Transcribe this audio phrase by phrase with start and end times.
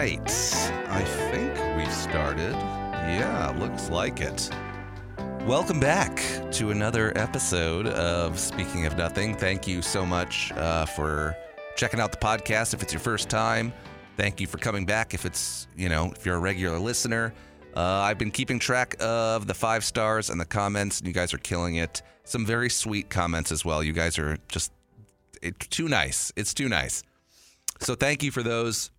[0.00, 0.30] right.
[0.88, 2.54] I think we've started.
[2.54, 4.48] Yeah, looks like it.
[5.42, 6.22] Welcome back
[6.52, 9.34] to another episode of Speaking of Nothing.
[9.34, 11.36] Thank you so much uh, for
[11.76, 13.74] checking out the podcast if it's your first time.
[14.16, 17.34] Thank you for coming back if it's, you know, if you're a regular listener.
[17.76, 21.34] Uh, I've been keeping track of the five stars and the comments, and you guys
[21.34, 22.00] are killing it.
[22.24, 23.82] Some very sweet comments as well.
[23.82, 24.72] You guys are just
[25.42, 26.32] it's too nice.
[26.36, 27.02] It's too nice.
[27.80, 28.90] So thank you for those.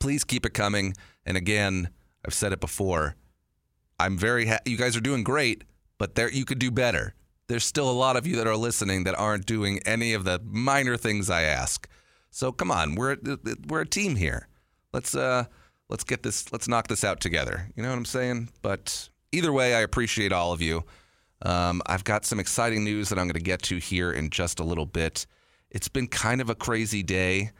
[0.00, 0.94] Please keep it coming.
[1.24, 1.90] And again,
[2.26, 3.16] I've said it before.
[3.98, 4.50] I'm very.
[4.64, 5.64] You guys are doing great,
[5.98, 7.14] but there you could do better.
[7.48, 10.40] There's still a lot of you that are listening that aren't doing any of the
[10.44, 11.88] minor things I ask.
[12.30, 13.16] So come on, we're
[13.68, 14.48] we're a team here.
[14.92, 15.44] Let's uh
[15.88, 17.68] let's get this let's knock this out together.
[17.76, 18.50] You know what I'm saying?
[18.62, 20.84] But either way, I appreciate all of you.
[21.42, 24.60] Um, I've got some exciting news that I'm going to get to here in just
[24.60, 25.26] a little bit.
[25.70, 27.50] It's been kind of a crazy day.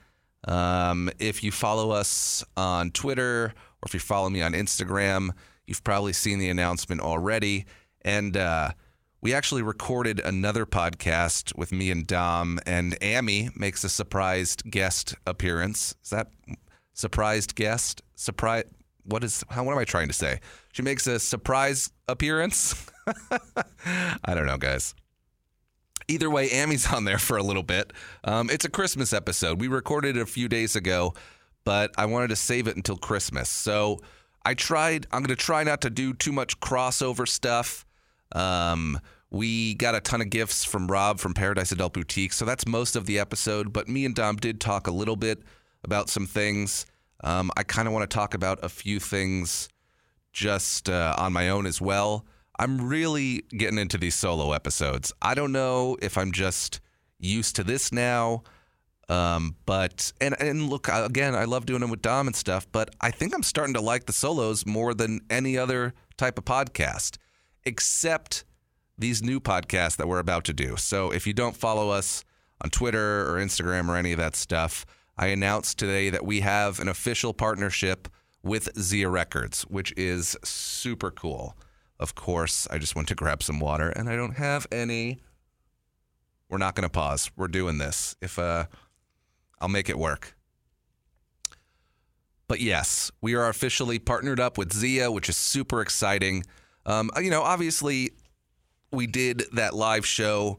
[0.46, 5.30] Um, if you follow us on Twitter or if you follow me on Instagram,
[5.66, 7.66] you've probably seen the announcement already.
[8.02, 8.72] And uh,
[9.20, 15.14] we actually recorded another podcast with me and Dom, and Amy makes a surprised guest
[15.26, 15.94] appearance.
[16.02, 16.28] Is that
[16.94, 18.02] surprised guest?
[18.14, 18.64] Surprise?
[19.04, 19.44] What is?
[19.50, 19.64] How?
[19.64, 20.40] What am I trying to say?
[20.72, 22.86] She makes a surprise appearance.
[24.24, 24.94] I don't know, guys.
[26.10, 27.92] Either way, Amy's on there for a little bit.
[28.24, 29.60] Um, it's a Christmas episode.
[29.60, 31.14] We recorded it a few days ago,
[31.64, 33.48] but I wanted to save it until Christmas.
[33.48, 34.00] So
[34.44, 37.86] I tried, I'm going to try not to do too much crossover stuff.
[38.32, 38.98] Um,
[39.30, 42.32] we got a ton of gifts from Rob from Paradise Adult Boutique.
[42.32, 43.72] So that's most of the episode.
[43.72, 45.42] But me and Dom did talk a little bit
[45.84, 46.86] about some things.
[47.22, 49.68] Um, I kind of want to talk about a few things
[50.32, 52.24] just uh, on my own as well.
[52.60, 55.14] I'm really getting into these solo episodes.
[55.22, 56.80] I don't know if I'm just
[57.18, 58.42] used to this now.
[59.08, 62.94] Um, but and and look again, I love doing them with Dom and stuff, but
[63.00, 67.16] I think I'm starting to like the solos more than any other type of podcast,
[67.64, 68.44] except
[68.98, 70.76] these new podcasts that we're about to do.
[70.76, 72.26] So if you don't follow us
[72.60, 74.84] on Twitter or Instagram or any of that stuff,
[75.16, 78.06] I announced today that we have an official partnership
[78.42, 81.56] with Zia Records, which is super cool.
[82.00, 85.20] Of course, I just went to grab some water and I don't have any.
[86.48, 87.30] We're not going to pause.
[87.36, 88.16] We're doing this.
[88.20, 88.64] If uh
[89.60, 90.34] I'll make it work.
[92.48, 96.44] But yes, we are officially partnered up with Zia, which is super exciting.
[96.86, 98.10] Um, you know, obviously,
[98.90, 100.58] we did that live show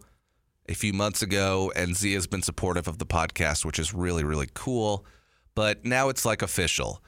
[0.70, 4.48] a few months ago, and Zia's been supportive of the podcast, which is really, really
[4.54, 5.06] cool.
[5.56, 7.04] But now it's like official.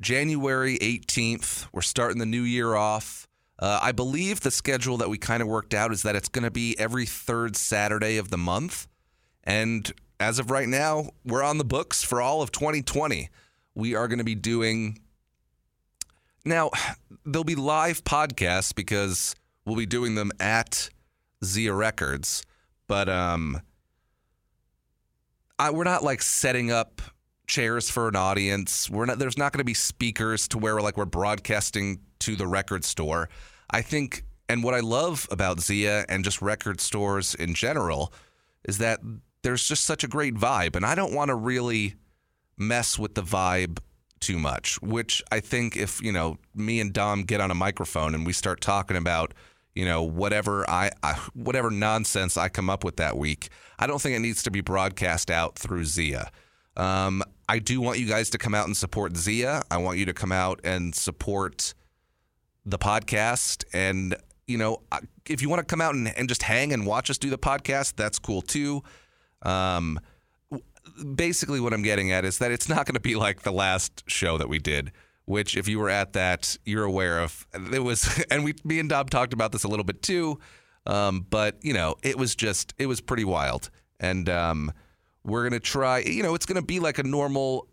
[0.00, 3.26] January 18th, we're starting the new year off.
[3.58, 6.44] Uh, I believe the schedule that we kind of worked out is that it's going
[6.44, 8.86] to be every third Saturday of the month.
[9.44, 9.90] And
[10.20, 13.30] as of right now, we're on the books for all of 2020.
[13.74, 14.98] We are going to be doing.
[16.44, 16.70] Now,
[17.24, 19.34] there'll be live podcasts because
[19.64, 20.90] we'll be doing them at
[21.44, 22.44] Zia Records,
[22.86, 23.60] but um,
[25.58, 27.02] I, we're not like setting up
[27.46, 28.88] chairs for an audience.
[28.88, 29.18] We're not.
[29.18, 32.84] There's not going to be speakers to where we're like we're broadcasting to the record
[32.84, 33.28] store.
[33.70, 38.12] I think, and what I love about Zia and just record stores in general
[38.64, 39.00] is that
[39.42, 41.94] there's just such a great vibe, and I don't want to really
[42.58, 43.78] mess with the vibe
[44.20, 44.80] too much.
[44.82, 48.32] Which I think if you know me and Dom get on a microphone and we
[48.32, 49.34] start talking about
[49.74, 54.00] you know whatever I, I whatever nonsense I come up with that week, I don't
[54.00, 56.30] think it needs to be broadcast out through Zia.
[56.76, 59.62] Um, I do want you guys to come out and support Zia.
[59.70, 61.74] I want you to come out and support
[62.66, 63.64] the podcast.
[63.72, 64.16] And,
[64.46, 64.82] you know,
[65.26, 67.38] if you want to come out and, and just hang and watch us do the
[67.38, 68.82] podcast, that's cool too.
[69.42, 69.98] Um,
[71.14, 74.04] basically, what I'm getting at is that it's not going to be like the last
[74.06, 74.92] show that we did.
[75.24, 77.46] Which, if you were at that, you're aware of.
[77.72, 80.38] It was, and we, me and Dom talked about this a little bit too.
[80.86, 83.70] Um, but you know, it was just, it was pretty wild.
[83.98, 84.72] And um,
[85.24, 85.98] we're gonna try.
[85.98, 87.66] You know, it's gonna be like a normal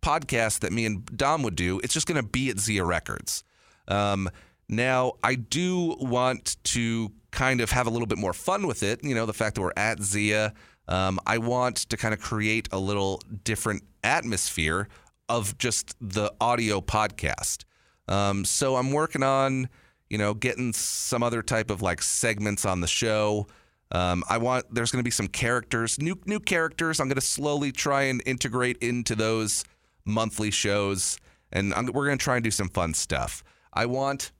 [0.00, 1.80] podcast that me and Dom would do.
[1.82, 3.42] It's just gonna be at Zia Records.
[3.88, 4.30] Um,
[4.68, 9.02] now, I do want to kind of have a little bit more fun with it.
[9.02, 10.52] You know, the fact that we're at Zia.
[10.88, 14.88] Um, I want to kind of create a little different atmosphere
[15.28, 17.64] of just the audio podcast.
[18.08, 19.68] Um, so I'm working on,
[20.08, 23.46] you know, getting some other type of like segments on the show.
[23.92, 27.00] Um, I want there's going to be some characters, new new characters.
[27.00, 29.64] I'm going to slowly try and integrate into those
[30.04, 31.18] monthly shows,
[31.52, 33.42] and I'm, we're going to try and do some fun stuff.
[33.78, 34.32] I want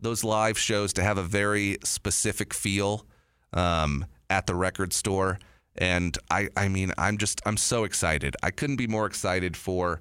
[0.00, 3.04] those live shows to have a very specific feel
[3.52, 5.38] um, at the record store,
[5.76, 8.36] and I I mean I'm just I'm so excited.
[8.42, 10.00] I couldn't be more excited for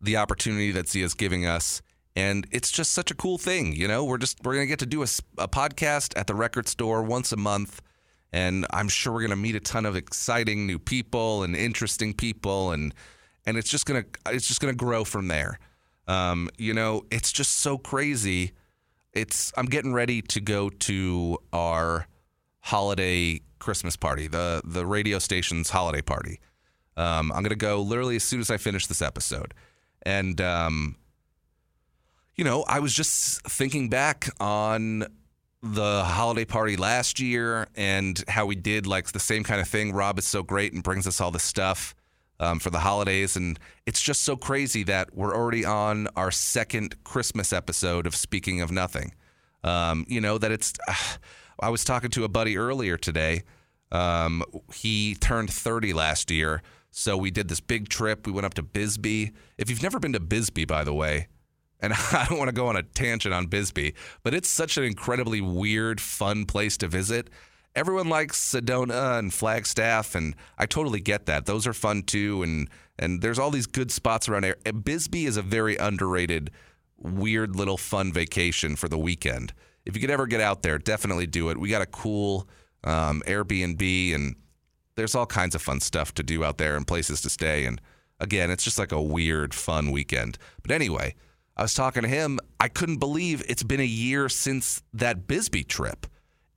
[0.00, 1.82] the opportunity that Zia's giving us.
[2.14, 4.04] And it's just such a cool thing, you know.
[4.04, 7.32] We're just we're gonna get to do a, a podcast at the record store once
[7.32, 7.82] a month,
[8.32, 12.70] and I'm sure we're gonna meet a ton of exciting new people and interesting people,
[12.70, 12.94] and
[13.44, 15.58] and it's just gonna it's just gonna grow from there.
[16.08, 18.52] Um, you know, it's just so crazy.
[19.12, 22.08] It's I'm getting ready to go to our
[22.60, 26.40] holiday Christmas party, the the radio station's holiday party.
[26.96, 29.54] Um, I'm gonna go literally as soon as I finish this episode,
[30.02, 30.96] and um,
[32.36, 35.04] you know, I was just thinking back on
[35.62, 39.92] the holiday party last year and how we did like the same kind of thing.
[39.92, 41.94] Rob is so great and brings us all this stuff
[42.40, 47.02] um, for the holidays, and it's just so crazy that we're already on our second
[47.04, 49.14] Christmas episode of Speaking of Nothing.
[49.64, 50.72] Um, you know that it's.
[50.86, 50.94] Uh,
[51.60, 53.42] I was talking to a buddy earlier today.
[53.90, 56.62] Um, he turned 30 last year.
[56.90, 58.26] So we did this big trip.
[58.26, 59.32] We went up to Bisbee.
[59.56, 61.28] If you've never been to Bisbee, by the way,
[61.80, 64.84] and I don't want to go on a tangent on Bisbee, but it's such an
[64.84, 67.28] incredibly weird, fun place to visit.
[67.78, 71.46] Everyone likes Sedona and Flagstaff, and I totally get that.
[71.46, 74.56] Those are fun too, and and there's all these good spots around here.
[74.82, 76.50] Bisbee is a very underrated,
[76.96, 79.52] weird little fun vacation for the weekend
[79.88, 81.56] if you could ever get out there, definitely do it.
[81.56, 82.46] We got a cool
[82.84, 84.36] um, Airbnb, and
[84.96, 87.64] there's all kinds of fun stuff to do out there and places to stay.
[87.64, 87.80] And
[88.20, 90.36] again, it's just like a weird, fun weekend.
[90.60, 91.14] But anyway,
[91.56, 92.38] I was talking to him.
[92.60, 96.06] I couldn't believe it's been a year since that Bisbee trip.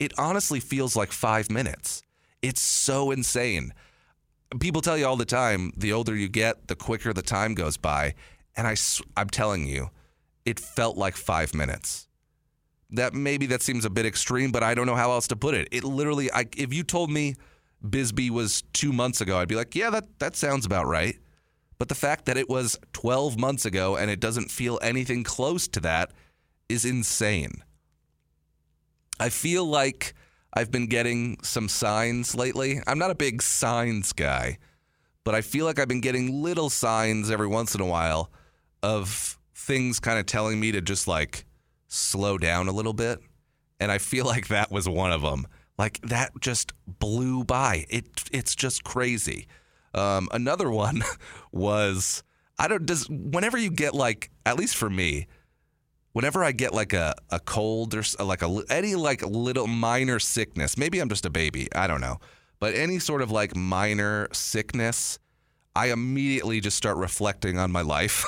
[0.01, 2.01] It honestly feels like five minutes.
[2.41, 3.71] It's so insane.
[4.59, 7.77] People tell you all the time the older you get, the quicker the time goes
[7.77, 8.15] by.
[8.57, 8.75] And I,
[9.15, 9.91] I'm telling you,
[10.43, 12.07] it felt like five minutes
[12.89, 15.53] that maybe that seems a bit extreme, but I don't know how else to put
[15.53, 15.67] it.
[15.71, 17.35] It literally, I, if you told me
[17.87, 21.19] Bisbee was two months ago, I'd be like, yeah, that that sounds about right.
[21.77, 25.67] But the fact that it was 12 months ago and it doesn't feel anything close
[25.67, 26.11] to that
[26.69, 27.63] is insane.
[29.21, 30.15] I feel like
[30.51, 32.81] I've been getting some signs lately.
[32.87, 34.57] I'm not a big signs guy,
[35.23, 38.31] but I feel like I've been getting little signs every once in a while
[38.81, 41.45] of things kind of telling me to just like
[41.87, 43.19] slow down a little bit.
[43.79, 45.45] And I feel like that was one of them.
[45.77, 47.85] Like that just blew by.
[47.89, 49.47] It it's just crazy.
[49.93, 51.03] Um, another one
[51.51, 52.23] was
[52.57, 55.27] I don't does whenever you get like at least for me,
[56.13, 60.77] whenever I get like a, a cold or like a any like little minor sickness,
[60.77, 62.19] maybe I'm just a baby, I don't know,
[62.59, 65.19] but any sort of like minor sickness,
[65.75, 68.25] I immediately just start reflecting on my life.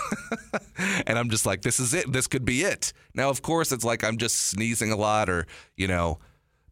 [1.06, 2.12] and I'm just like, this is it.
[2.12, 2.94] This could be it.
[3.14, 5.46] Now, of course, it's like I'm just sneezing a lot or,
[5.76, 6.20] you know,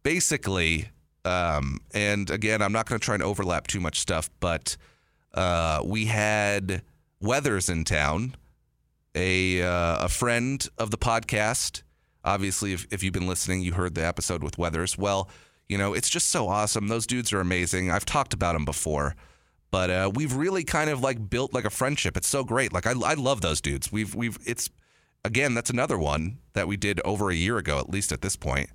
[0.04, 0.90] basically,
[1.26, 4.78] um, and again, I'm not going to try and overlap too much stuff, but
[5.34, 6.84] uh, we had
[7.20, 8.36] Weathers in town,
[9.16, 11.84] a, uh, a friend of the podcast.
[12.24, 14.98] Obviously, if, if you've been listening, you heard the episode with Weathers.
[14.98, 15.30] Well,
[15.68, 16.88] you know, it's just so awesome.
[16.88, 17.92] Those dudes are amazing.
[17.92, 19.16] I've talked about them before
[19.72, 22.18] but uh, we've really kind of like built like a friendship.
[22.18, 22.74] It's so great.
[22.74, 23.92] Like I, I love those dudes.
[23.92, 24.70] We've we've it's
[25.24, 28.36] again that's another one that we did over a year ago at least at this
[28.36, 28.70] point,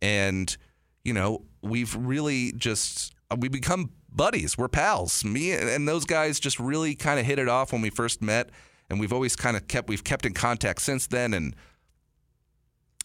[0.00, 0.56] and
[1.04, 4.56] you know we've really just uh, we become buddies.
[4.56, 5.22] We're pals.
[5.22, 8.48] Me and those guys just really kind of hit it off when we first met,
[8.90, 11.54] and we've always kind of kept we've kept in contact since then, and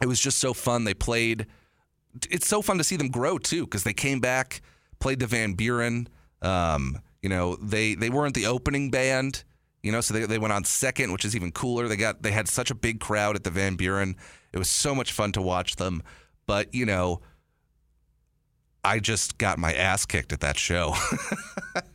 [0.01, 0.83] it was just so fun.
[0.83, 1.47] They played.
[2.29, 4.61] It's so fun to see them grow too because they came back,
[4.99, 6.07] played the Van Buren.
[6.41, 9.43] Um, you know, they they weren't the opening band,
[9.81, 11.87] you know, so they, they went on second, which is even cooler.
[11.87, 14.15] They got they had such a big crowd at the Van Buren.
[14.51, 16.03] It was so much fun to watch them.
[16.45, 17.21] But, you know,
[18.83, 20.93] I just got my ass kicked at that show.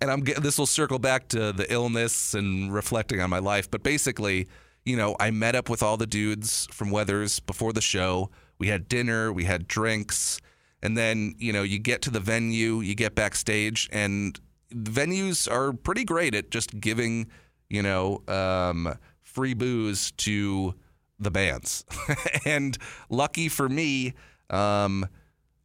[0.00, 3.82] and I'm this will circle back to the illness and reflecting on my life, but
[3.82, 4.48] basically,
[4.84, 8.30] you know, I met up with all the dudes from Weathers before the show.
[8.58, 10.40] We had dinner, we had drinks,
[10.82, 14.38] and then you know you get to the venue, you get backstage, and
[14.74, 17.28] venues are pretty great at just giving
[17.68, 20.74] you know um, free booze to
[21.18, 21.84] the bands.
[22.44, 22.76] and
[23.08, 24.14] lucky for me,
[24.50, 25.06] um,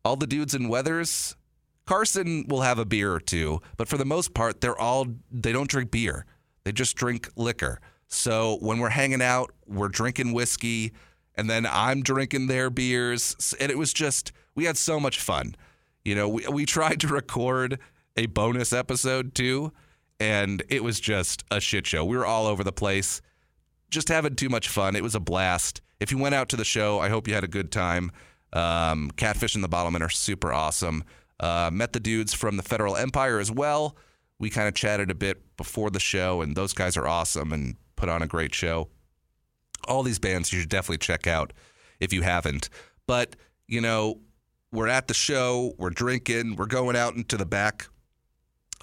[0.03, 1.36] all the dudes in Weathers,
[1.85, 5.51] Carson will have a beer or two, but for the most part, they're all they
[5.51, 6.25] don't drink beer.
[6.63, 7.79] They just drink liquor.
[8.07, 10.93] So when we're hanging out, we're drinking whiskey,
[11.35, 15.55] and then I'm drinking their beers, and it was just we had so much fun.
[16.03, 17.79] You know, we, we tried to record
[18.15, 19.71] a bonus episode too,
[20.19, 22.05] and it was just a shit show.
[22.05, 23.21] We were all over the place,
[23.89, 24.95] just having too much fun.
[24.95, 25.81] It was a blast.
[25.99, 28.11] If you went out to the show, I hope you had a good time.
[28.53, 31.03] Um, Catfish and the Bottlemen are super awesome.
[31.39, 33.97] Uh, met the dudes from the Federal Empire as well.
[34.39, 37.75] We kind of chatted a bit before the show, and those guys are awesome and
[37.95, 38.89] put on a great show.
[39.87, 41.53] All these bands you should definitely check out
[41.99, 42.69] if you haven't.
[43.07, 43.35] But,
[43.67, 44.19] you know,
[44.71, 47.87] we're at the show, we're drinking, we're going out into the back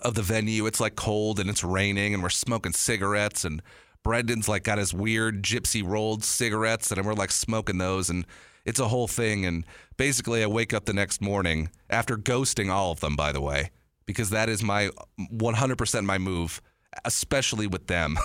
[0.02, 0.66] of the venue.
[0.66, 3.44] It's like cold and it's raining, and we're smoking cigarettes.
[3.44, 3.62] And
[4.02, 8.11] Brendan's like got his weird gypsy rolled cigarettes, and we're like smoking those.
[8.11, 8.26] And
[8.64, 9.45] it's a whole thing.
[9.45, 9.64] And
[9.97, 13.71] basically, I wake up the next morning after ghosting all of them, by the way,
[14.07, 16.61] because that is my 100% my move,
[17.04, 18.16] especially with them.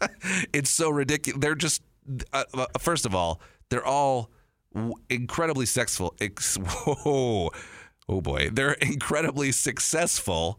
[0.52, 1.40] it's so ridiculous.
[1.40, 1.82] They're just,
[2.32, 4.30] uh, uh, first of all, they're all
[5.08, 6.14] incredibly sexful.
[6.20, 6.56] Ex-
[6.86, 7.50] whoa,
[8.08, 10.58] oh boy, they're incredibly successful.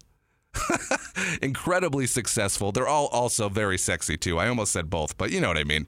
[1.42, 2.74] incredibly successful.
[2.74, 4.38] They're all also very sexy too.
[4.38, 5.88] I almost said both, but you know what I mean.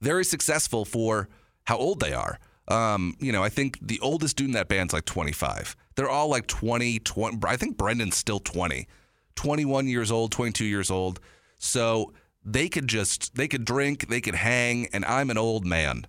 [0.00, 1.28] Very successful for
[1.66, 2.38] how old they are.
[2.68, 5.76] Um, you know, I think the oldest dude in that band's like 25.
[5.94, 7.38] They're all like 20, 20.
[7.46, 8.88] I think Brendan's still 20,
[9.36, 11.20] 21 years old, 22 years old.
[11.58, 12.12] So
[12.44, 16.06] they could just, they could drink, they could hang, and I'm an old man.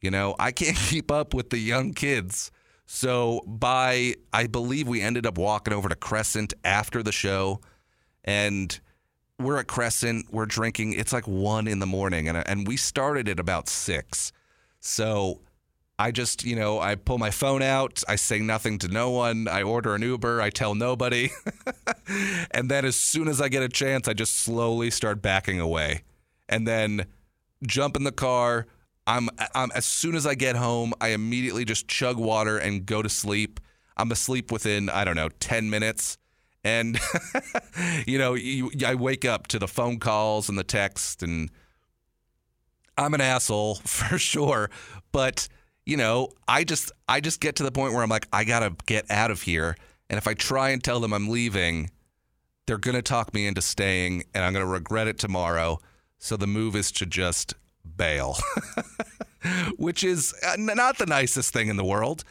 [0.00, 2.50] You know, I can't keep up with the young kids.
[2.86, 7.60] So by, I believe we ended up walking over to Crescent after the show,
[8.24, 8.78] and
[9.38, 10.92] we're at Crescent, we're drinking.
[10.92, 14.32] It's like one in the morning, and, and we started at about six.
[14.86, 15.40] So
[15.98, 19.48] I just, you know, I pull my phone out, I say nothing to no one,
[19.48, 21.30] I order an Uber, I tell nobody.
[22.50, 26.02] and then as soon as I get a chance, I just slowly start backing away.
[26.50, 27.06] And then
[27.66, 28.66] jump in the car.
[29.06, 33.00] I'm, I'm as soon as I get home, I immediately just chug water and go
[33.00, 33.60] to sleep.
[33.96, 36.18] I'm asleep within, I don't know, 10 minutes.
[36.62, 36.98] And
[38.06, 41.50] you know, you, I wake up to the phone calls and the text and
[42.96, 44.70] I'm an asshole for sure,
[45.12, 45.48] but
[45.86, 48.60] you know, I just I just get to the point where I'm like I got
[48.60, 49.76] to get out of here.
[50.08, 51.90] And if I try and tell them I'm leaving,
[52.66, 55.78] they're to talk me into staying and I'm to regret it tomorrow.
[56.18, 57.54] So the move is to just
[57.96, 58.36] bail.
[59.76, 62.24] Which is uh, not the nicest thing in the world.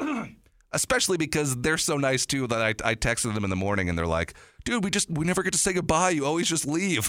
[0.72, 3.98] Especially because they're so nice too that I, I texted them in the morning and
[3.98, 4.34] they're like,
[4.64, 6.10] dude, we just we never get to say goodbye.
[6.10, 7.08] You always just leave.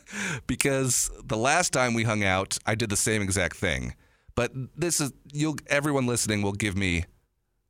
[0.46, 3.94] because the last time we hung out, I did the same exact thing.
[4.36, 7.04] But this is you'll everyone listening will give me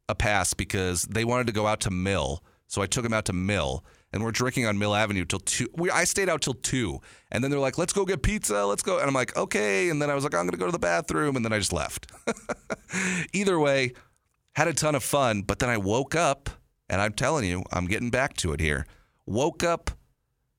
[0.09, 3.25] a pass because they wanted to go out to Mill, so I took them out
[3.27, 5.69] to Mill, and we're drinking on Mill Avenue till two.
[5.75, 8.67] We, I stayed out till two, and then they're like, "Let's go get pizza.
[8.67, 10.73] Let's go." And I'm like, "Okay." And then I was like, "I'm gonna go to
[10.73, 12.13] the bathroom," and then I just left.
[13.33, 13.95] Either way,
[14.61, 15.43] had a ton of fun.
[15.43, 16.51] But then I woke up,
[16.89, 18.87] and I'm telling you, I'm getting back to it here
[19.31, 19.93] woke up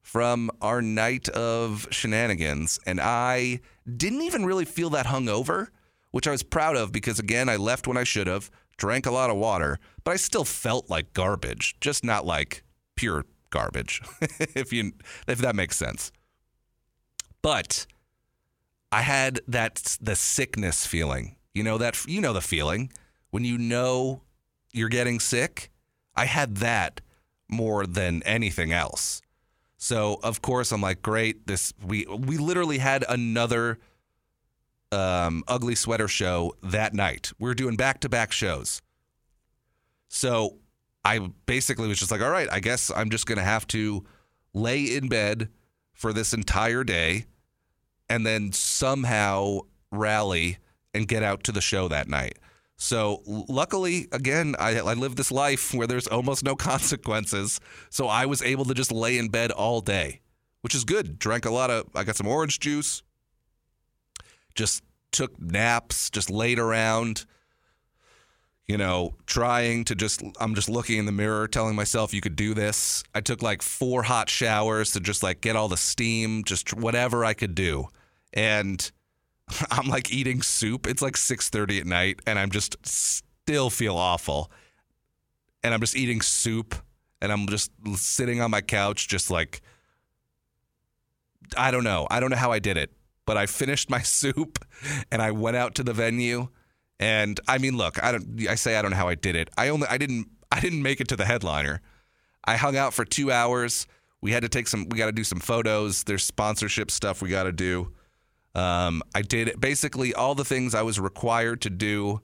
[0.01, 3.59] from our night of shenanigans and I
[3.97, 5.67] didn't even really feel that hungover,
[6.11, 9.11] which I was proud of because again, I left when I should have, drank a
[9.11, 12.63] lot of water, but I still felt like garbage, just not like
[12.95, 14.01] pure garbage.
[14.39, 14.93] if you
[15.27, 16.11] if that makes sense.
[17.41, 17.85] But
[18.91, 21.35] I had that the sickness feeling.
[21.53, 22.91] You know that you know the feeling
[23.31, 24.21] when you know
[24.71, 25.71] you're getting sick.
[26.15, 27.01] I had that
[27.49, 29.21] more than anything else.
[29.77, 31.47] So of course I'm like, great.
[31.47, 33.79] This we we literally had another
[34.91, 37.31] um, ugly sweater show that night.
[37.39, 38.81] We are doing back to back shows.
[40.09, 40.57] So
[41.03, 44.05] I basically was just like, all right, I guess I'm just gonna have to
[44.53, 45.49] lay in bed
[45.93, 47.25] for this entire day
[48.09, 49.61] and then somehow
[49.91, 50.57] rally
[50.93, 52.37] and get out to the show that night.
[52.81, 57.59] So luckily, again, I, I live this life where there's almost no consequences.
[57.91, 60.21] So I was able to just lay in bed all day,
[60.61, 61.19] which is good.
[61.19, 63.03] Drank a lot of, I got some orange juice,
[64.55, 67.25] just took naps, just laid around,
[68.65, 72.35] you know, trying to just, I'm just looking in the mirror, telling myself you could
[72.35, 73.03] do this.
[73.13, 77.23] I took like four hot showers to just like get all the steam, just whatever
[77.25, 77.89] I could do.
[78.33, 78.91] And,
[79.71, 80.87] I'm like eating soup.
[80.87, 84.51] It's like 6:30 at night and I'm just still feel awful.
[85.63, 86.75] And I'm just eating soup
[87.21, 89.61] and I'm just sitting on my couch just like
[91.57, 92.07] I don't know.
[92.09, 92.91] I don't know how I did it,
[93.25, 94.63] but I finished my soup
[95.11, 96.47] and I went out to the venue
[96.99, 99.49] and I mean, look, I don't I say I don't know how I did it.
[99.57, 101.81] I only I didn't I didn't make it to the headliner.
[102.43, 103.85] I hung out for 2 hours.
[104.19, 106.03] We had to take some we got to do some photos.
[106.03, 107.93] There's sponsorship stuff we got to do.
[108.53, 112.21] Um, I did basically all the things I was required to do.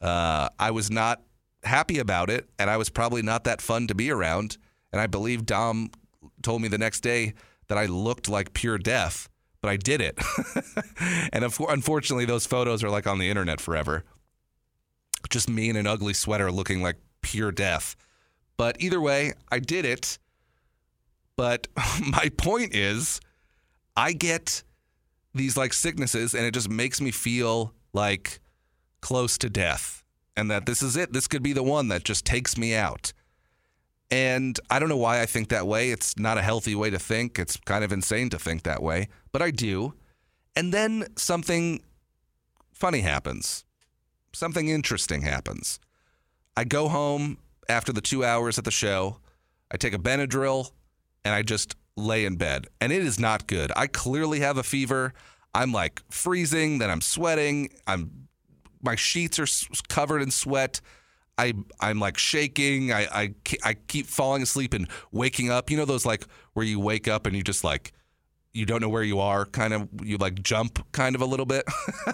[0.00, 1.22] Uh, I was not
[1.64, 4.58] happy about it, and I was probably not that fun to be around.
[4.92, 5.90] And I believe Dom
[6.42, 7.34] told me the next day
[7.68, 9.28] that I looked like pure death,
[9.60, 10.18] but I did it.
[11.32, 14.04] and unfortunately, those photos are like on the internet forever.
[15.30, 17.96] Just me in an ugly sweater looking like pure death.
[18.56, 20.18] But either way, I did it.
[21.36, 21.66] But
[22.06, 23.20] my point is,
[23.96, 24.62] I get
[25.34, 28.40] these like sicknesses and it just makes me feel like
[29.00, 30.04] close to death
[30.36, 31.12] and that this is it.
[31.12, 33.12] This could be the one that just takes me out.
[34.10, 35.90] And I don't know why I think that way.
[35.90, 37.38] It's not a healthy way to think.
[37.38, 39.94] It's kind of insane to think that way, but I do.
[40.56, 41.82] And then something
[42.72, 43.64] funny happens.
[44.32, 45.80] Something interesting happens.
[46.56, 47.38] I go home
[47.68, 49.18] after the two hours at the show.
[49.70, 50.70] I take a Benadryl
[51.24, 52.66] and I just lay in bed.
[52.80, 53.72] And it is not good.
[53.76, 55.14] I clearly have a fever.
[55.54, 57.70] I'm like freezing, then I'm sweating.
[57.86, 58.28] I'm
[58.82, 59.46] my sheets are
[59.88, 60.80] covered in sweat.
[61.38, 62.92] I I'm like shaking.
[62.92, 63.34] I I
[63.64, 65.70] I keep falling asleep and waking up.
[65.70, 67.92] You know those like where you wake up and you just like
[68.52, 71.46] you don't know where you are, kind of you like jump kind of a little
[71.46, 71.64] bit.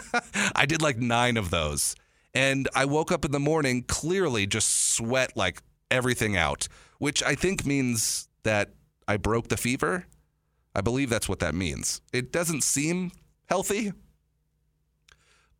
[0.55, 1.95] I did like 9 of those.
[2.33, 6.67] And I woke up in the morning clearly just sweat like everything out,
[6.99, 8.71] which I think means that
[9.11, 10.07] I broke the fever.
[10.73, 12.01] I believe that's what that means.
[12.13, 13.11] It doesn't seem
[13.47, 13.93] healthy,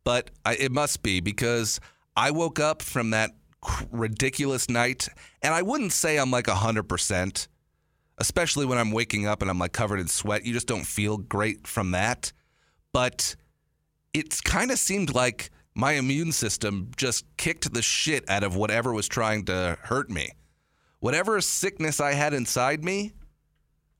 [0.05, 1.81] but I, it must be because
[2.15, 3.31] I woke up from that
[3.91, 5.09] ridiculous night,
[5.41, 7.47] and I wouldn't say I'm like 100%,
[8.19, 10.45] especially when I'm waking up and I'm like covered in sweat.
[10.45, 12.31] You just don't feel great from that.
[12.93, 13.35] But
[14.13, 18.93] it kind of seemed like my immune system just kicked the shit out of whatever
[18.93, 20.29] was trying to hurt me.
[20.99, 23.11] Whatever sickness I had inside me,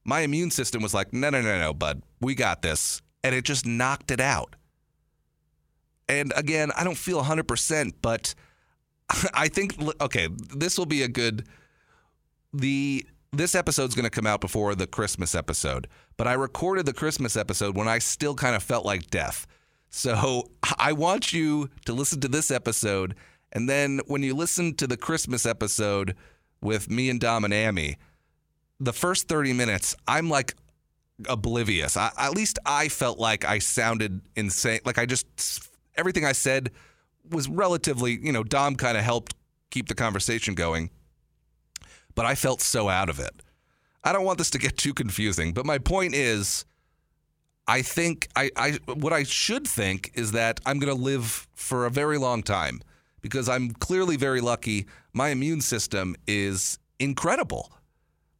[0.03, 3.01] my immune system was like, no, no, no, no, bud, we got this.
[3.24, 4.55] And it just knocked it out.
[6.10, 8.34] And again, I don't feel 100%, but
[9.34, 11.48] I think, okay, this will be a good.
[12.53, 16.91] The this episode's going to come out before the Christmas episode, but I recorded the
[16.91, 19.48] Christmas episode when I still kind of felt like death.
[19.89, 23.15] So I want you to listen to this episode,
[23.53, 26.16] and then when you listen to the Christmas episode
[26.61, 27.96] with me and Dom and Amy,
[28.81, 30.55] the first 30 minutes, I'm like
[31.29, 31.96] oblivious.
[31.96, 34.79] I, at least I felt like I sounded insane.
[34.85, 36.72] Like I just, everything I said
[37.29, 39.35] was relatively, you know, Dom kind of helped
[39.70, 40.89] keep the conversation going,
[42.15, 43.44] but I felt so out of it.
[44.03, 46.65] I don't want this to get too confusing, but my point is
[47.67, 51.85] I think I, I what I should think is that I'm going to live for
[51.85, 52.81] a very long time
[53.22, 54.87] because I'm clearly very lucky.
[55.13, 57.72] My immune system is incredible.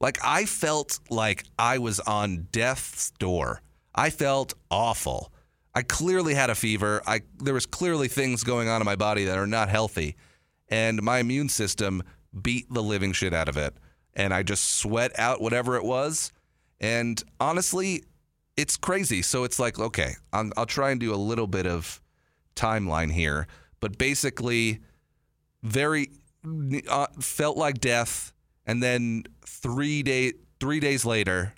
[0.02, 3.62] Like I felt like I was on death's door.
[3.94, 5.32] I felt awful.
[5.76, 7.02] I clearly had a fever.
[7.06, 10.18] I there was clearly things going on in my body that are not healthy,
[10.68, 12.02] and my immune system
[12.42, 13.76] beat the living shit out of it,
[14.16, 16.32] and I just sweat out whatever it was.
[16.80, 18.04] And honestly,
[18.58, 19.22] it's crazy.
[19.22, 22.02] So it's like, okay, I'll, I'll try and do a little bit of
[22.56, 23.48] timeline here,
[23.80, 24.80] but basically,
[25.62, 26.10] very
[26.90, 28.34] uh, felt like death
[28.72, 30.32] and then three day
[30.62, 31.54] three days later,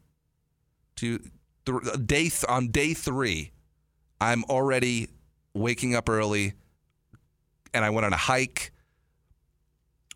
[0.96, 1.20] to
[1.64, 3.52] th- day th- on day three,
[4.20, 5.10] I'm already
[5.54, 6.54] waking up early,
[7.72, 8.72] and I went on a hike.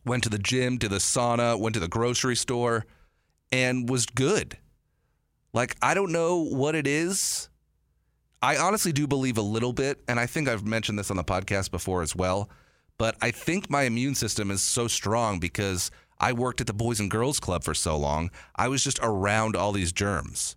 [0.05, 2.87] Went to the gym, to the sauna, went to the grocery store,
[3.51, 4.57] and was good.
[5.53, 7.47] Like I don't know what it is.
[8.41, 11.23] I honestly do believe a little bit, and I think I've mentioned this on the
[11.23, 12.49] podcast before as well.
[12.97, 16.99] But I think my immune system is so strong because I worked at the Boys
[16.99, 18.31] and Girls Club for so long.
[18.55, 20.55] I was just around all these germs.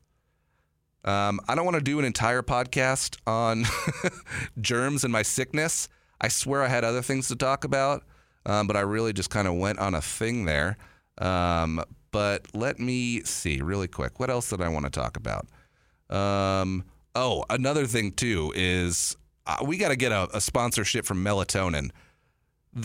[1.05, 3.64] Um, I don't want to do an entire podcast on
[4.61, 5.88] germs and my sickness.
[6.20, 8.05] I swear I had other things to talk about,
[8.44, 10.77] um, but I really just kind of went on a thing there.
[11.18, 14.20] Um, but let me see really quick.
[14.20, 15.46] What else did I want to talk about?
[16.11, 21.25] Um, oh, another thing too is uh, we got to get a, a sponsorship from
[21.25, 21.90] Melatonin.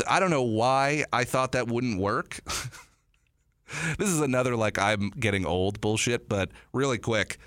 [0.07, 2.39] I don't know why I thought that wouldn't work.
[3.97, 7.37] this is another like I'm getting old bullshit, but really quick.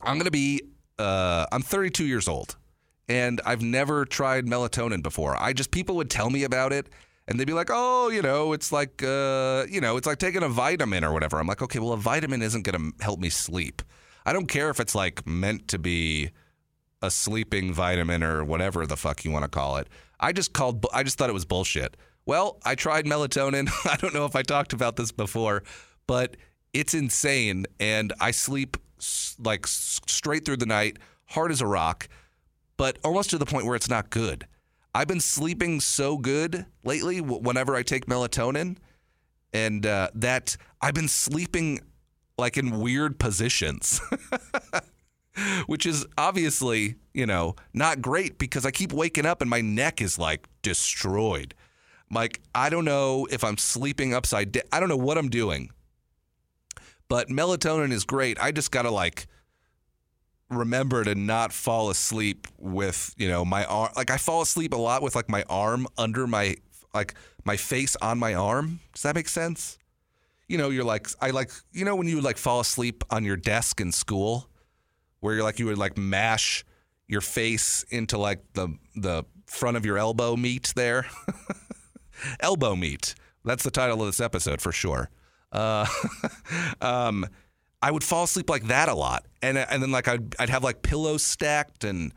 [0.00, 0.62] I'm going to be
[0.98, 2.56] uh, I'm 32 years old
[3.08, 5.40] and I've never tried melatonin before.
[5.40, 6.88] I just people would tell me about it
[7.26, 10.42] and they'd be like, "Oh, you know, it's like uh, you know, it's like taking
[10.42, 13.28] a vitamin or whatever." I'm like, "Okay, well, a vitamin isn't going to help me
[13.28, 13.82] sleep.
[14.24, 16.30] I don't care if it's like meant to be
[17.02, 19.88] a sleeping vitamin or whatever the fuck you want to call it.
[20.20, 20.84] I just called.
[20.92, 21.96] I just thought it was bullshit.
[22.26, 23.70] Well, I tried melatonin.
[23.90, 25.62] I don't know if I talked about this before,
[26.06, 26.36] but
[26.72, 28.76] it's insane, and I sleep
[29.38, 32.08] like straight through the night, hard as a rock,
[32.76, 34.46] but almost to the point where it's not good.
[34.94, 38.78] I've been sleeping so good lately whenever I take melatonin,
[39.52, 41.80] and uh, that I've been sleeping
[42.36, 44.00] like in weird positions.
[45.66, 50.00] which is obviously, you know, not great because I keep waking up and my neck
[50.00, 51.54] is like destroyed.
[52.10, 54.64] Like, I don't know if I'm sleeping upside down.
[54.72, 55.70] I don't know what I'm doing.
[57.08, 58.38] But melatonin is great.
[58.40, 59.26] I just gotta like
[60.50, 63.90] remember to not fall asleep with you know my arm.
[63.96, 66.56] Like I fall asleep a lot with like my arm under my
[66.94, 68.80] like my face on my arm.
[68.92, 69.78] Does that make sense?
[70.48, 73.36] You know, you're like I like you know when you like fall asleep on your
[73.36, 74.48] desk in school,
[75.20, 76.64] where you're like you would like mash
[77.06, 81.06] your face into like the the front of your elbow meat there.
[82.40, 83.14] elbow meat.
[83.44, 85.10] That's the title of this episode for sure.
[85.52, 85.86] Uh,
[86.80, 87.26] um,
[87.80, 90.64] I would fall asleep like that a lot, and and then like I'd I'd have
[90.64, 92.12] like pillows stacked, and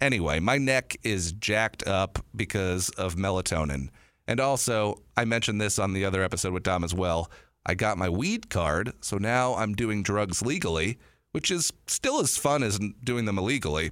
[0.00, 3.88] anyway, my neck is jacked up because of melatonin,
[4.26, 7.30] and also I mentioned this on the other episode with Dom as well.
[7.64, 10.98] I got my weed card, so now I'm doing drugs legally,
[11.32, 13.90] which is still as fun as doing them illegally.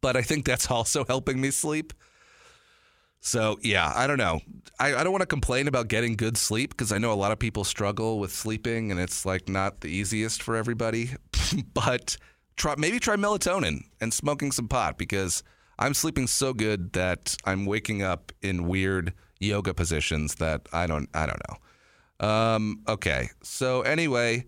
[0.00, 1.92] But I think that's also helping me sleep.
[3.20, 4.40] So yeah, I don't know.
[4.78, 7.32] I, I don't want to complain about getting good sleep because I know a lot
[7.32, 11.10] of people struggle with sleeping and it's like not the easiest for everybody.
[11.74, 12.16] but
[12.56, 15.42] try maybe try melatonin and smoking some pot because
[15.78, 21.08] I'm sleeping so good that I'm waking up in weird yoga positions that I don't
[21.14, 21.56] I don't know.
[22.18, 24.46] Um, okay, so anyway,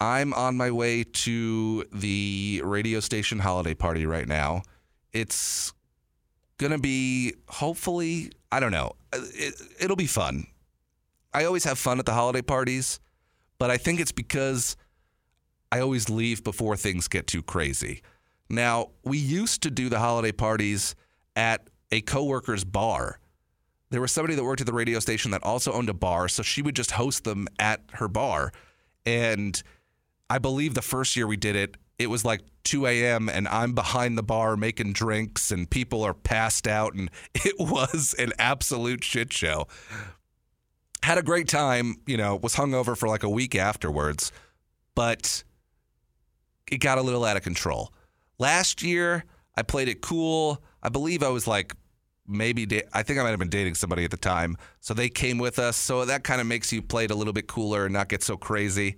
[0.00, 4.62] I'm on my way to the radio station holiday party right now.
[5.12, 5.74] It's
[6.56, 10.46] going to be hopefully, I don't know, uh, it, it'll be fun.
[11.34, 12.98] I always have fun at the holiday parties,
[13.58, 14.76] but I think it's because
[15.70, 18.02] I always leave before things get too crazy.
[18.48, 20.96] Now, we used to do the holiday parties
[21.36, 23.20] at a coworker's bar.
[23.90, 26.42] There was somebody that worked at the radio station that also owned a bar, so
[26.42, 28.52] she would just host them at her bar.
[29.06, 29.62] And
[30.30, 33.28] I believe the first year we did it, it was like 2 a.m.
[33.28, 38.14] and I'm behind the bar making drinks and people are passed out and it was
[38.16, 39.66] an absolute shit show.
[41.02, 44.30] Had a great time, you know, was hungover for like a week afterwards,
[44.94, 45.42] but
[46.70, 47.92] it got a little out of control.
[48.38, 49.24] Last year,
[49.56, 50.62] I played it cool.
[50.82, 51.74] I believe I was like
[52.28, 55.08] maybe da- I think I might have been dating somebody at the time, so they
[55.08, 55.76] came with us.
[55.76, 58.22] So that kind of makes you play it a little bit cooler and not get
[58.22, 58.96] so crazy.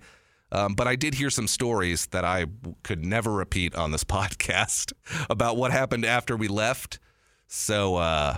[0.53, 2.45] Um, but I did hear some stories that I
[2.83, 4.93] could never repeat on this podcast
[5.29, 6.99] about what happened after we left.
[7.47, 8.37] So uh,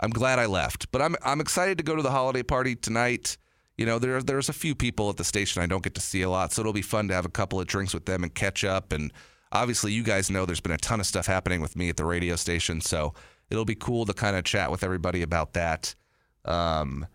[0.00, 0.90] I'm glad I left.
[0.90, 3.36] But I'm I'm excited to go to the holiday party tonight.
[3.76, 6.22] You know, there there's a few people at the station I don't get to see
[6.22, 8.34] a lot, so it'll be fun to have a couple of drinks with them and
[8.34, 8.92] catch up.
[8.92, 9.12] And
[9.52, 12.04] obviously, you guys know there's been a ton of stuff happening with me at the
[12.04, 13.14] radio station, so
[13.50, 15.94] it'll be cool to kind of chat with everybody about that.
[16.44, 17.06] Um,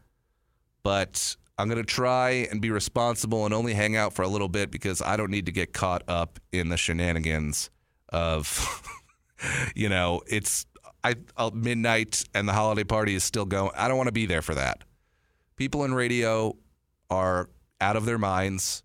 [0.83, 4.47] but I'm going to try and be responsible and only hang out for a little
[4.47, 7.71] bit because I don't need to get caught up in the shenanigans
[8.09, 8.93] of,
[9.75, 10.67] you know, it's
[11.03, 13.71] I, uh, midnight and the holiday party is still going.
[13.75, 14.83] I don't want to be there for that.
[15.55, 16.55] People in radio
[17.09, 17.49] are
[17.81, 18.83] out of their minds,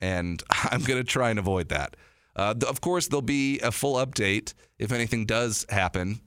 [0.00, 1.96] and I'm going to try and avoid that.
[2.36, 6.20] Uh, of course, there'll be a full update if anything does happen.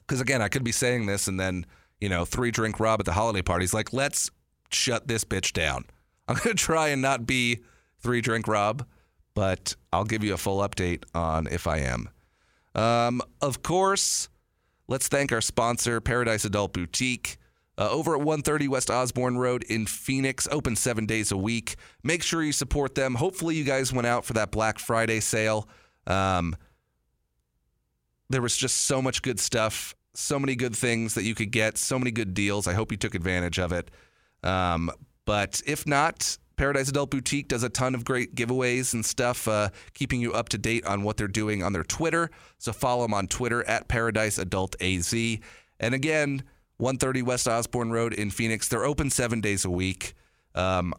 [0.00, 1.64] Because again, I could be saying this and then,
[2.00, 3.72] you know, three drink Rob at the holiday party parties.
[3.72, 4.30] Like, let's
[4.74, 5.84] shut this bitch down.
[6.28, 7.60] I'm going to try and not be
[8.00, 8.86] three drink Rob,
[9.34, 12.08] but I'll give you a full update on if I am.
[12.74, 14.28] Um, of course,
[14.88, 17.36] let's thank our sponsor, Paradise Adult Boutique.
[17.78, 21.76] Uh, over at 130 West Osborne Road in Phoenix, open seven days a week.
[22.02, 23.14] Make sure you support them.
[23.14, 25.66] Hopefully, you guys went out for that Black Friday sale.
[26.06, 26.54] Um,
[28.28, 31.78] there was just so much good stuff, so many good things that you could get,
[31.78, 32.66] so many good deals.
[32.68, 33.90] I hope you took advantage of it.
[34.42, 34.90] Um,
[35.24, 39.70] but if not, Paradise Adult Boutique does a ton of great giveaways and stuff, uh,
[39.94, 42.30] keeping you up to date on what they're doing on their Twitter.
[42.58, 45.14] So follow them on Twitter at Paradise Adult AZ.
[45.78, 46.42] And again,
[46.76, 48.68] 130 West Osborne Road in Phoenix.
[48.68, 50.14] They're open seven days a week.
[50.54, 50.94] Um,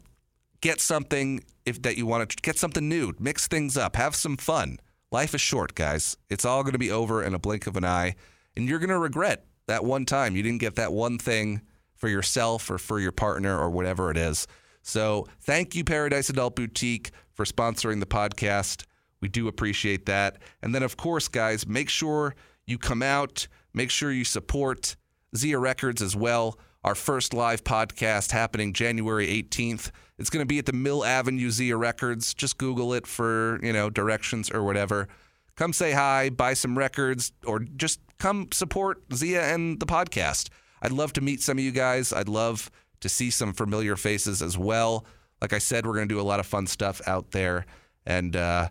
[0.62, 4.38] get something if that you want to get something new, mix things up, have some
[4.38, 4.80] fun.
[5.12, 6.18] Life is short, guys.
[6.30, 8.16] It's all going to be over in a blink of an eye,
[8.56, 11.62] and you're going to regret that one time you didn't get that one thing
[12.02, 14.48] for yourself or for your partner or whatever it is.
[14.82, 18.86] So thank you, Paradise Adult Boutique, for sponsoring the podcast.
[19.22, 20.40] We do appreciate that.
[20.64, 22.36] And then, of course, guys, make sure
[22.66, 24.96] you come out, make sure you support
[25.38, 26.58] Zia Records as well.
[26.84, 29.92] Our first live podcast happening January 18th.
[30.18, 32.34] It's going to be at the Mill Avenue Zia Records.
[32.34, 35.08] Just Google it for, you know, directions or whatever.
[35.56, 40.50] Come say hi, buy some records, or just come support Zia and the podcast.
[40.82, 42.12] I'd love to meet some of you guys.
[42.14, 45.06] I'd love to see some familiar faces as well.
[45.42, 47.66] Like I said, we're going to do a lot of fun stuff out there.
[48.06, 48.70] And uh,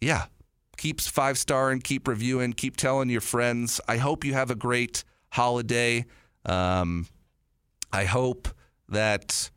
[0.00, 0.26] yeah,
[0.76, 3.80] keep five starring, keep reviewing, keep telling your friends.
[3.86, 6.06] I hope you have a great holiday.
[6.46, 7.06] Um,
[7.92, 8.48] I hope
[8.88, 9.50] that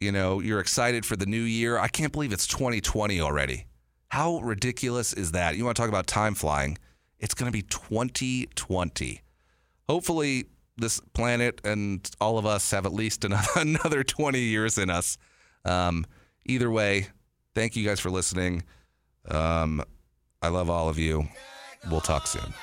[0.00, 1.78] you know you're excited for the new year.
[1.78, 3.66] I can't believe it's 2020 already.
[4.08, 5.56] How ridiculous is that?
[5.56, 6.78] You want to talk about time flying?
[7.18, 9.22] It's going to be 2020.
[9.88, 10.46] Hopefully,
[10.78, 13.24] this planet and all of us have at least
[13.56, 15.18] another 20 years in us.
[15.64, 16.06] Um,
[16.46, 17.08] either way,
[17.54, 18.62] thank you guys for listening.
[19.30, 19.82] Um,
[20.40, 21.28] I love all of you.
[21.90, 22.54] We'll talk soon.